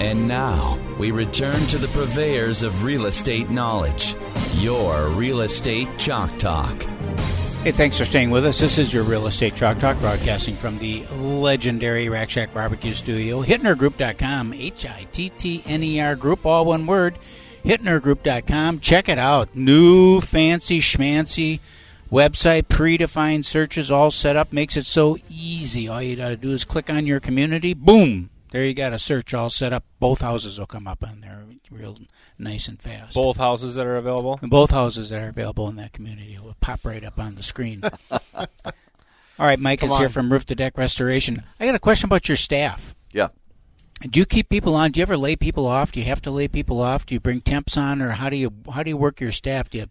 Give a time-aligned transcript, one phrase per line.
[0.00, 4.16] And now we return to the purveyors of real estate knowledge,
[4.56, 6.82] your Real Estate Chalk Talk.
[7.62, 8.60] Hey, thanks for staying with us.
[8.60, 13.42] This is your Real Estate Chalk Talk, broadcasting from the legendary Rack Shack Barbecue Studio.
[13.42, 17.18] HittnerGroup.com, H I T T N E R Group, all one word.
[17.64, 18.80] HittnerGroup.com.
[18.80, 19.54] Check it out.
[19.56, 21.60] New, fancy, schmancy
[22.14, 25.88] website, predefined searches all set up, makes it so easy.
[25.88, 29.00] All you got to do is click on your community, boom, there you got a
[29.00, 29.84] search all set up.
[29.98, 31.98] Both houses will come up on there real
[32.38, 33.14] nice and fast.
[33.14, 34.38] Both houses that are available?
[34.40, 37.42] And both houses that are available in that community will pop right up on the
[37.42, 37.82] screen.
[38.12, 38.46] all
[39.40, 41.42] right, Mike Come is here from Roof to Deck Restoration.
[41.58, 42.94] I got a question about your staff.
[43.10, 43.28] Yeah.
[44.02, 44.92] Do you keep people on?
[44.92, 45.90] Do you ever lay people off?
[45.90, 47.06] Do you have to lay people off?
[47.06, 49.68] Do you bring temps on, or how do you how do you work your staff?
[49.68, 49.90] Do you have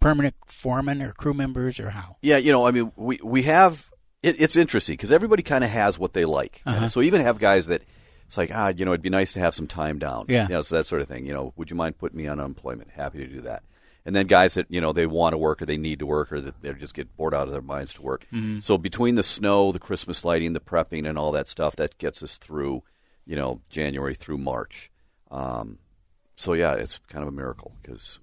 [0.00, 2.16] permanent foremen or crew members, or how?
[2.22, 3.88] Yeah, you know, I mean, we we have
[4.24, 6.62] it, it's interesting because everybody kind of has what they like.
[6.66, 6.88] Uh-huh.
[6.88, 7.82] So even have guys that
[8.26, 10.24] it's like, ah, you know, it'd be nice to have some time down.
[10.28, 10.44] Yeah.
[10.48, 11.26] you know, so that sort of thing.
[11.26, 12.90] You know, would you mind putting me on unemployment?
[12.90, 13.62] Happy to do that.
[14.06, 16.32] And then guys that you know they want to work or they need to work
[16.32, 18.26] or that they just get bored out of their minds to work.
[18.32, 18.62] Mhm.
[18.62, 22.22] So between the snow, the Christmas lighting, the prepping, and all that stuff, that gets
[22.22, 22.82] us through,
[23.26, 24.90] you know, January through March.
[25.30, 25.78] Um,
[26.36, 28.18] so yeah, it's kind of a miracle because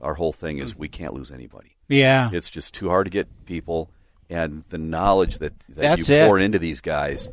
[0.00, 1.76] our whole thing is we can't lose anybody.
[1.88, 2.30] Yeah.
[2.32, 3.90] it's just too hard to get people,
[4.30, 6.26] and the knowledge that, that That's you it.
[6.26, 7.28] pour into these guys.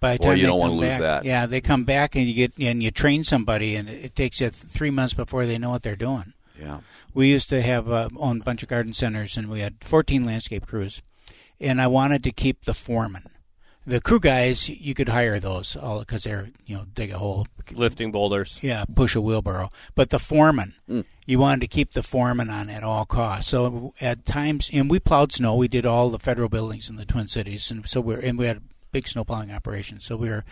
[0.00, 1.24] By the Boy, you don't come lose back- that.
[1.26, 4.48] Yeah, they come back and you get and you train somebody, and it takes you
[4.48, 6.32] three months before they know what they're doing.
[6.58, 6.80] Yeah.
[7.12, 10.24] We used to have uh, own a bunch of garden centers, and we had 14
[10.24, 11.02] landscape crews,
[11.60, 13.24] and I wanted to keep the foreman.
[13.86, 17.46] The crew guys, you could hire those all because they're you know dig a hole,
[17.72, 18.58] Lifting boulders.
[18.62, 19.68] yeah, push a wheelbarrow.
[19.94, 21.04] But the foreman, Mm.
[21.26, 23.50] you wanted to keep the foreman on at all costs.
[23.50, 25.54] So at times, and we plowed snow.
[25.56, 28.46] We did all the federal buildings in the Twin Cities, and so we're and we
[28.46, 30.04] had big snow plowing operations.
[30.04, 30.44] So we were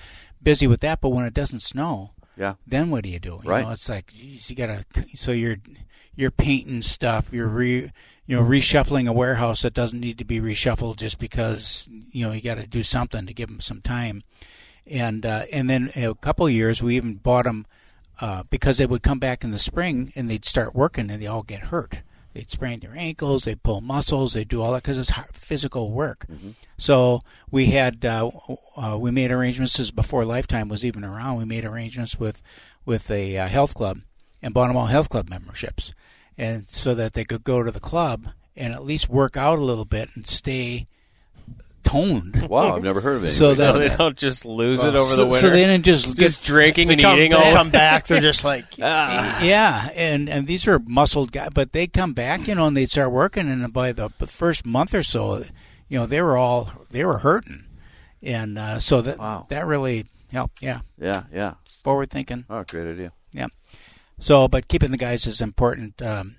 [0.42, 1.00] busy with that.
[1.00, 2.54] But when it doesn't snow, Yeah.
[2.66, 3.40] then what do you do?
[3.44, 3.64] You Right.
[3.64, 4.84] know, it's like geez, you gotta.
[5.14, 5.56] So you're
[6.16, 7.28] you're painting stuff.
[7.32, 7.92] You're re
[8.28, 12.32] you know reshuffling a warehouse that doesn't need to be reshuffled just because you know
[12.32, 14.22] you got to do something to give them some time.
[14.86, 17.66] And uh, and then a couple of years we even bought them
[18.20, 21.26] uh, because they would come back in the spring and they'd start working and they
[21.26, 22.02] all get hurt.
[22.34, 25.90] They'd sprain their ankles, they'd pull muscles, they'd do all that because it's hard, physical
[25.90, 26.26] work.
[26.76, 28.30] So we had uh,
[28.76, 31.38] uh, we made arrangements this before Lifetime was even around.
[31.38, 32.42] We made arrangements with
[32.84, 34.00] with a uh, health club
[34.42, 35.94] and bought them all health club memberships,
[36.38, 39.62] and so that they could go to the club and at least work out a
[39.62, 40.86] little bit and stay
[41.84, 42.46] toned.
[42.48, 43.28] Wow, I've never heard of it.
[43.28, 45.40] So So they don't just lose it over so, the winter.
[45.40, 47.54] So they didn't just just get drinking They and come, eating they all.
[47.54, 48.06] come back.
[48.06, 49.42] They're just like, Ah.
[49.42, 52.86] yeah, and and these are muscled guys, but they come back, you know, and they
[52.86, 55.44] start working, and by the the first month or so,
[55.88, 57.64] you know, they were all they were hurting,
[58.22, 59.46] and uh, so that Wow.
[59.50, 60.62] that really helped.
[60.62, 61.54] Yeah, Yeah, yeah.
[61.84, 62.44] forward thinking.
[62.50, 63.12] Oh, great idea.
[63.32, 63.46] Yeah.
[64.18, 66.00] So, but keeping the guys is important.
[66.02, 66.36] Um,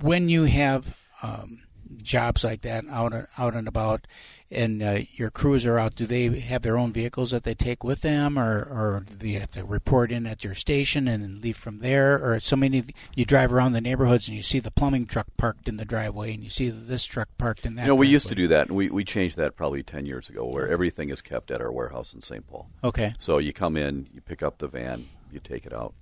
[0.00, 1.62] when you have um,
[2.02, 4.06] jobs like that out out and about,
[4.50, 7.82] and uh, your crews are out, do they have their own vehicles that they take
[7.82, 11.40] with them, or or do they have to report in at your station and then
[11.40, 12.14] leave from there?
[12.22, 12.84] Or so many
[13.14, 16.34] you drive around the neighborhoods and you see the plumbing truck parked in the driveway,
[16.34, 17.82] and you see this truck parked in that.
[17.82, 20.28] You know, we used to do that, and we, we changed that probably 10 years
[20.28, 22.46] ago, where everything is kept at our warehouse in St.
[22.46, 22.68] Paul.
[22.82, 23.14] Okay.
[23.18, 25.94] So you come in, you pick up the van, you take it out.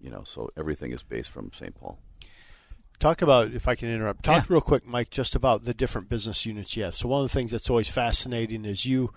[0.00, 1.74] You know, so everything is based from St.
[1.74, 1.98] Paul.
[3.00, 4.24] talk about if I can interrupt.
[4.24, 4.54] Talk Yeah.
[4.54, 6.96] real quick, Mike, just about the different business units you have.
[6.96, 9.12] So one of the things that's always fascinating is you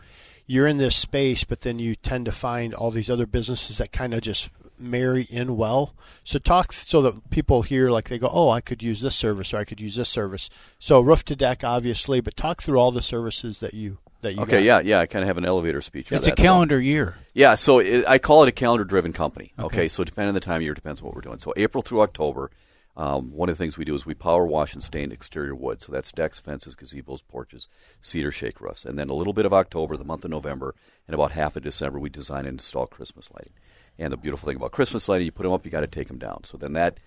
[0.45, 3.91] you're in this space, but then you tend to find all these other businesses that
[3.91, 5.95] kind of just marry in well.
[6.23, 9.53] So talk so that people hear like they go, oh, I could use this service
[9.53, 10.49] or I could use this service.
[10.77, 14.41] So roof to deck, obviously, but talk through all the services that you that you
[14.43, 14.83] Okay, got.
[14.85, 14.99] yeah, yeah.
[14.99, 16.09] I kind of have an elevator speech.
[16.09, 16.53] For It's that a as well.
[16.53, 17.15] calendar year.
[17.33, 19.53] Yeah, so it, I call it a calendar-driven company.
[19.57, 19.65] Okay.
[19.65, 19.89] Okay.
[19.89, 21.39] so depending on the time of year, it depends on what we're doing.
[21.39, 22.51] So April through October,
[22.97, 25.81] um, one of the things we do is we power wash and stain exterior wood.
[25.81, 27.67] So that's decks, fences, gazebos, porches,
[28.01, 30.75] cedar shake roofs, and then a little bit of October, the month of November,
[31.07, 33.53] and about half of December, we design and install Christmas lighting.
[33.97, 36.07] And the beautiful thing about Christmas lighting, you put them up, you got to take
[36.07, 36.43] them down.
[36.43, 36.97] So then that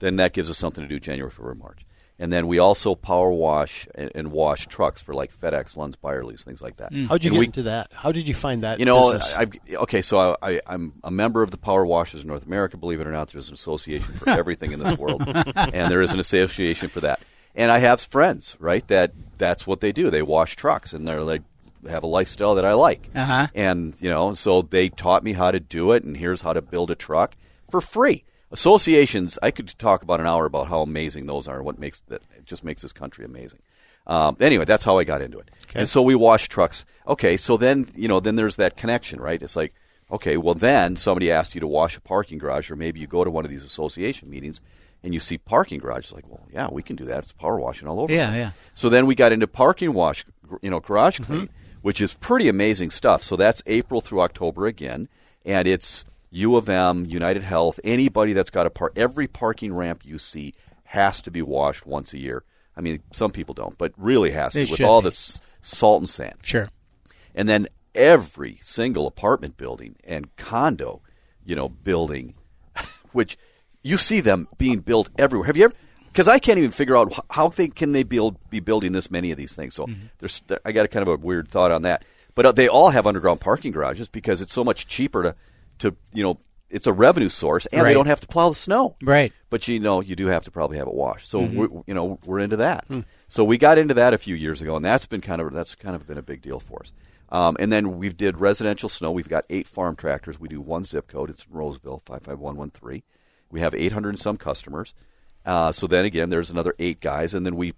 [0.00, 1.84] then that gives us something to do January, February, March.
[2.18, 6.44] And then we also power wash and, and wash trucks for like FedEx, Lunds, Byerly's,
[6.44, 6.92] things like that.
[6.92, 7.90] How did you And get we- into that?
[7.92, 8.78] How did you find that?
[8.78, 9.34] you know, business?
[9.34, 9.52] I, I've,
[9.82, 12.76] okay, so I, I, I'm a member of the Power Washers of North America.
[12.76, 16.12] Believe it or not, there's an association for everything in this world, and there is
[16.12, 17.20] an association for that.
[17.56, 18.86] And I have friends, right?
[18.88, 20.08] That that's what they do.
[20.10, 21.42] They wash trucks, and they're like
[21.88, 23.10] have a lifestyle that I like.
[23.14, 23.48] Uh-huh.
[23.56, 26.62] And you know, so they taught me how to do it, and here's how to
[26.62, 27.36] build a truck
[27.70, 28.22] for free.
[28.54, 32.00] Associations, I could talk about an hour about how amazing those are, and what makes
[32.08, 33.58] that it just makes this country amazing.
[34.06, 35.50] Um, anyway, that's how I got into it.
[35.74, 36.84] And so we wash trucks.
[37.08, 39.42] Okay, so then you know, then there's that connection, right?
[39.42, 39.74] It's like,
[40.10, 43.24] okay, well then somebody asked you to wash a parking garage, or maybe you go
[43.24, 44.60] to one of these association meetings
[45.02, 46.12] and you see parking garages.
[46.12, 47.24] Like, well, yeah, we can do that.
[47.24, 48.12] It's power washing all over.
[48.12, 48.52] Yeah, yeah.
[48.74, 50.24] So then we got into parking wash,
[50.62, 51.48] you know, garage clean,
[51.82, 53.22] which is pretty amazing stuff.
[53.22, 55.08] So that's April through October again,
[55.44, 56.04] and it's
[56.34, 60.52] U of M, United Health, anybody that's got a par every parking ramp you see
[60.84, 62.44] has to be washed once a year.
[62.76, 65.06] I mean, some people don't, but really has to They with all be.
[65.06, 66.34] this salt and sand.
[66.42, 66.68] Sure.
[67.34, 71.02] And then every single apartment building and condo,
[71.44, 72.34] you know, building,
[73.12, 73.38] which
[73.82, 75.46] you see them being built everywhere.
[75.46, 75.74] Have you ever?
[76.06, 79.30] Because I can't even figure out how they can they build be building this many
[79.32, 79.74] of these things.
[79.74, 79.88] So
[80.18, 82.04] there's I got a kind of a weird thought on that.
[82.36, 85.36] But uh, they all have underground parking garages because it's so much cheaper to
[85.84, 86.38] to you know
[86.70, 87.88] it's a revenue source and Right.
[87.90, 88.96] they don't have to plow the snow.
[89.02, 89.32] Right.
[89.48, 91.28] But you know, you do have to probably have it washed.
[91.28, 92.84] So we, you know, we're into that.
[93.28, 95.74] So we got into that a few years ago, and that's been kind of that's
[95.76, 96.92] kind of been a big deal for us.
[97.30, 99.10] Um, and then we've did residential snow.
[99.12, 100.38] We've got eight farm tractors.
[100.40, 101.30] We do one zip code.
[101.30, 103.04] It's in Roseville, five five one one three.
[103.50, 104.94] We have eight hundred and some customers.
[105.46, 107.74] Uh, so then again, there's another eight guys, and then we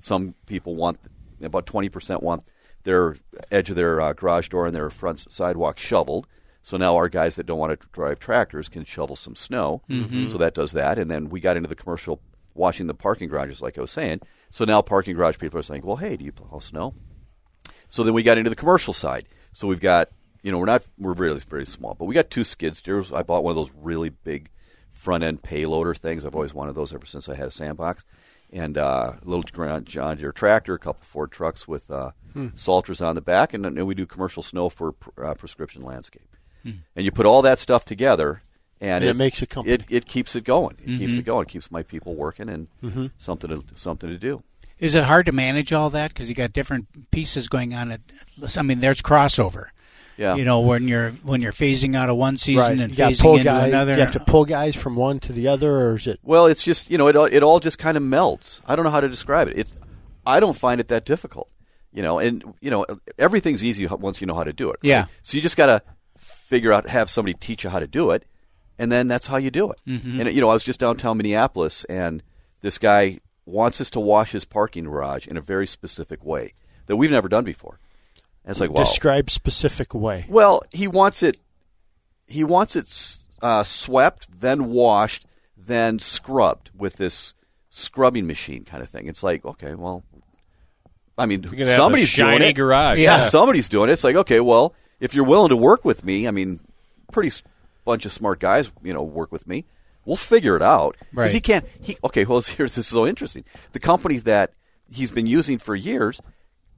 [0.00, 0.98] some people want
[1.42, 2.44] about twenty percent want
[2.84, 3.16] their
[3.50, 6.26] edge of their uh, garage door and their front sidewalk shoveled.
[6.66, 9.82] So now our guys that don't want to drive tractors can shovel some snow.
[10.26, 12.20] So that does that, and then we got into the commercial
[12.54, 14.22] washing the parking garages, like I was saying.
[14.50, 16.94] So now parking garage people are saying, "Well, hey, do you plow snow?"
[17.88, 19.26] So then we got into the commercial side.
[19.52, 20.08] So we've got,
[20.42, 23.12] you know, we're not, we're really very small, but we got two skid steers.
[23.12, 24.50] I bought one of those really big
[24.90, 26.24] front end payloader things.
[26.24, 28.04] I've always wanted those ever since I had a sandbox.
[28.52, 29.44] And uh, a little
[29.84, 32.10] John Deere tractor, a couple Ford trucks with uh,
[32.56, 36.35] salters on the back, and then we do commercial snow for pr- uh, prescription landscape.
[36.94, 38.42] And you put all that stuff together,
[38.80, 39.74] and, And it makes a company.
[39.74, 40.76] It, it keeps it going.
[40.78, 41.20] It keeps mm-hmm.
[41.20, 41.42] it going.
[41.46, 43.06] It keeps my people working and mm-hmm.
[43.16, 44.42] something to something to do.
[44.78, 47.92] Is it hard to manage all that because you got different pieces going on?
[47.92, 48.00] At,
[48.56, 49.68] I mean, there's crossover.
[50.18, 50.36] Yeah.
[50.36, 52.80] You know, when you're when you're phasing out of one season right.
[52.80, 53.68] and you phasing pull into guys.
[53.68, 53.94] another.
[53.94, 56.20] You have to pull guys from one to the other, or is it?
[56.22, 58.60] Well, it's just you know it all, it all just kind of melts.
[58.66, 59.58] I don't know how to describe it.
[59.58, 59.74] It's
[60.26, 61.48] I don't find it that difficult.
[61.92, 62.84] You know, and you know
[63.18, 64.78] everything's easy once you know how to do it.
[64.82, 64.88] right?
[64.88, 65.06] Yeah.
[65.22, 65.82] So you just got to
[66.46, 68.24] figure out have somebody teach you how to do it,
[68.78, 69.80] and then that's how you do it.
[69.86, 70.20] Mm-hmm.
[70.20, 72.22] And you know, I was just downtown Minneapolis, and
[72.60, 76.52] this guy wants us to wash his parking garage in a very specific way
[76.86, 77.80] that we've never done before.
[78.44, 78.84] And it's like wow.
[78.84, 80.24] Describe specific way.
[80.28, 81.36] Well, he wants it.
[82.28, 85.26] He wants it uh, swept, then washed,
[85.56, 87.34] then scrubbed with this
[87.70, 89.06] scrubbing machine kind of thing.
[89.08, 90.04] It's like, okay, well,
[91.18, 92.52] I mean, You're have a somebody's doing shiny it.
[92.54, 92.98] garage.
[92.98, 93.28] Yeah, Yeah.
[93.28, 93.94] somebody's doing it.
[93.94, 96.60] It's like, okay, well, if you're willing to work with me, I mean,
[97.12, 97.42] pretty s-
[97.84, 99.64] bunch of smart guys, you know, work with me.
[100.04, 101.30] We'll figure it out because Right.
[101.32, 101.64] he can't.
[101.80, 102.24] He okay.
[102.24, 103.44] Well, here's this is so interesting.
[103.72, 104.52] The companies that
[104.92, 106.20] he's been using for years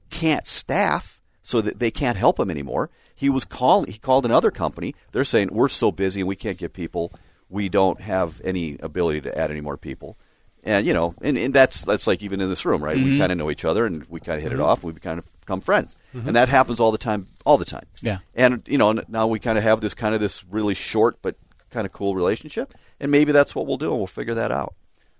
[0.09, 2.89] can't staff, so that they can't help him anymore.
[3.15, 3.91] He was calling.
[3.91, 4.95] He called another company.
[5.11, 7.11] They're saying we're so busy and we can't get people.
[7.49, 10.17] We don't have any ability to add any more people.
[10.63, 12.97] And you know, and, and that's that's like even in this room, right?
[12.97, 13.19] We mm-hmm.
[13.19, 14.65] kind of know each other and we kind of hit it mm-hmm.
[14.65, 14.83] off.
[14.83, 16.27] We kind of become friends, mm-hmm.
[16.27, 17.85] and that happens all the time, all the time.
[18.01, 18.19] Yeah.
[18.35, 21.35] And you know, now we kind of have this kind of this really short but
[21.69, 24.73] kind of cool relationship, and maybe that's what we'll do, and we'll figure that out.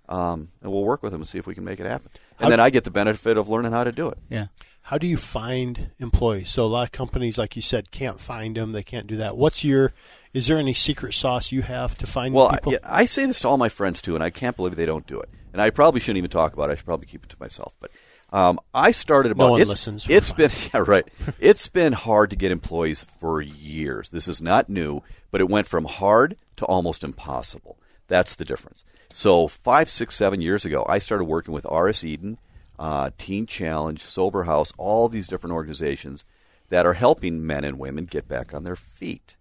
[0.08, 2.10] Um, and we'll work with him and see if we can make it happen.
[2.40, 4.18] And then I get the benefit of learning how to do it.
[4.28, 4.46] Yeah.
[4.90, 6.50] How do you find employees?
[6.50, 8.72] So a lot of companies, like you said, can't find them.
[8.72, 9.36] They can't do that.
[9.36, 9.92] What's your?
[10.32, 12.72] Is there any secret sauce you have to find Well, I, people?
[12.72, 15.06] yeah, I say this to all my friends too, and I can't believe they don't
[15.06, 15.28] do it.
[15.52, 16.72] And I probably shouldn't even talk about it.
[16.72, 17.76] I should probably keep it to myself.
[17.78, 17.92] But
[18.32, 19.44] um, I started about.
[19.44, 20.10] No one it's, listens.
[20.10, 21.06] It's been yeah, right.
[21.38, 24.08] It's been hard to get employees for years.
[24.08, 27.78] This is not new, but it went from hard to almost impossible.
[28.08, 28.84] That's the difference.
[29.12, 32.38] So five, six, seven years ago, I started working with RS Eden,
[32.80, 36.24] uh, Teen Challenge, Sober House, all these different organizations
[36.70, 39.36] that are helping men and women get back on their feet.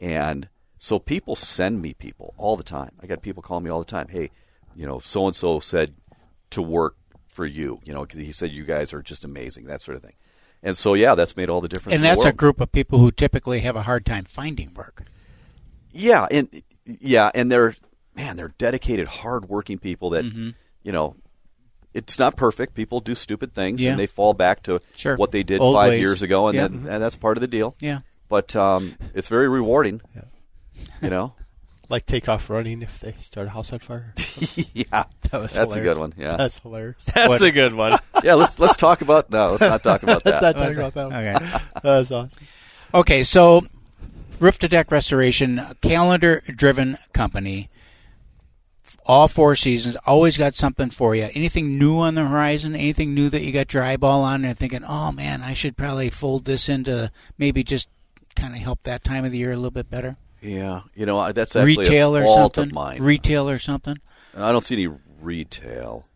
[0.00, 0.48] And
[0.78, 2.92] so people send me people all the time.
[3.02, 4.08] I got people calling me all the time.
[4.08, 4.30] Hey,
[4.76, 5.94] you know, so and so said
[6.50, 6.96] to work
[7.26, 7.80] for you.
[7.84, 10.14] You know, he said you guys are just amazing, that sort of thing.
[10.62, 11.96] And so, yeah, that's made all the difference.
[11.96, 15.02] And that's a group of people who typically have a hard time finding work.
[15.90, 17.74] Yeah, and yeah, and they're
[18.14, 20.50] man, they're dedicated, hardworking people that Mm-hmm.
[20.82, 21.16] you know
[21.94, 22.74] it's not perfect.
[22.74, 23.92] People do stupid things, Yeah.
[23.92, 25.16] and they fall back to Sure.
[25.16, 26.00] what they did Old five ways.
[26.00, 26.68] years ago, and, Yeah.
[26.68, 27.74] then, and that's part of the deal.
[27.80, 28.00] Yeah.
[28.28, 30.00] But um, it's very rewarding.
[31.00, 31.34] You know,
[31.90, 34.14] Like take off running if they start a house on fire.
[34.72, 36.14] yeah, That was that's a good one.
[36.16, 37.04] Yeah, That's hilarious.
[37.14, 37.98] That's What- a good one.
[38.24, 38.34] yeah.
[38.34, 39.50] Let's let's talk about no.
[39.50, 40.56] Let's not talk about Let's that.
[40.56, 41.04] not talk about that.
[41.10, 41.14] One.
[41.14, 41.60] Okay.
[41.82, 42.30] That's awesome.
[42.94, 43.62] Okay, so
[44.40, 47.68] roof to deck restoration, calendar driven company.
[49.06, 51.28] All four seasons, always got something for you.
[51.34, 52.74] Anything new on the horizon?
[52.74, 56.08] Anything new that you got your eyeball on and thinking, oh man, I should probably
[56.10, 57.88] fold this into maybe just
[58.34, 60.16] kind of help that time of the year a little bit better?
[60.40, 62.68] Yeah, you know that's actually Retail a or something?
[62.68, 63.02] of mine.
[63.02, 63.96] Retail or something?
[64.36, 66.06] I don't see any retail.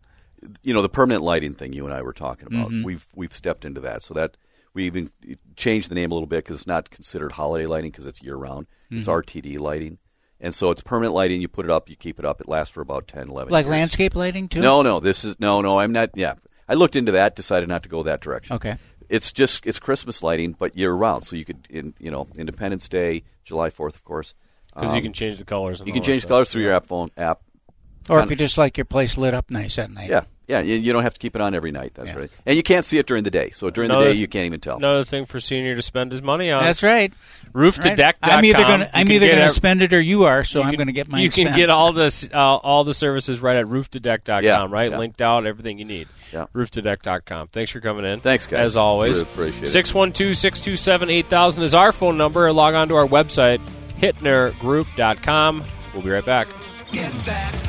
[0.63, 2.69] You know, the permanent lighting thing you and I were talking about.
[2.69, 2.83] Mm-hmm.
[2.83, 4.01] We've we've stepped into that.
[4.01, 4.37] So that
[4.73, 5.09] we even
[5.55, 8.35] changed the name a little bit because it's not considered holiday lighting because it's year
[8.35, 8.67] round.
[8.91, 9.39] It's Mm-hmm.
[9.39, 9.97] RTD lighting,
[10.41, 11.41] and so it's permanent lighting.
[11.41, 12.39] You put it up, you keep it up.
[12.41, 13.71] It lasts for about 10, 11 Like years.
[13.71, 14.61] landscape lighting too?
[14.61, 15.79] No, no, this is no, no.
[15.79, 16.11] I'm not.
[16.15, 16.35] Yeah,
[16.67, 17.35] I looked into that.
[17.35, 18.55] Decided not to go that direction.
[18.55, 18.77] Okay.
[19.09, 21.25] It's just it's Christmas lighting, but year round.
[21.25, 24.33] So you could, in, you know, Independence Day, July Fourth, of course.
[24.73, 25.81] Because you Um, can change the colors.
[25.83, 26.29] you can change stuff.
[26.29, 27.41] colors through your app phone app.
[28.07, 30.09] Or if you just like your place lit up nice at night.
[30.09, 30.59] Yeah, yeah.
[30.59, 31.93] You, you don't have to keep it on every night.
[31.93, 32.17] That's Yeah.
[32.17, 32.31] right.
[32.45, 33.51] And you can't see it during the day.
[33.51, 34.75] So during the day, you can't even tell.
[34.77, 36.63] Another thing for senior to spend his money on.
[36.63, 37.13] That's right.
[37.53, 37.97] Roof to Right.
[37.97, 38.17] deck.
[38.21, 41.07] I'm either gonna I'm either gonna spend it or you are, so I'm gonna get
[41.07, 41.21] mine.
[41.21, 41.55] You can spent.
[41.57, 44.91] get all this, uh, all the services right at rooftodeck.com, Yeah, right?
[44.91, 44.97] yeah.
[44.97, 46.07] Linked out, everything you need.
[46.33, 46.45] Yeah.
[46.53, 47.47] Rooftodeck.com.
[47.47, 48.19] Thanks for coming in.
[48.19, 48.59] Thanks, guys.
[48.59, 49.17] As always.
[49.17, 49.67] Really appreciate it.
[49.71, 52.51] 612 627 8000 is our phone number.
[52.53, 53.59] Log on to our website,
[53.99, 55.63] hittnergroup.com.
[55.93, 56.47] We'll be right back.
[56.91, 57.68] Get that